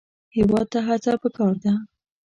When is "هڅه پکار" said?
0.87-1.53